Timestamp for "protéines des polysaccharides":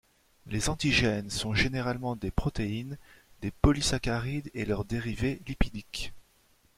2.31-4.49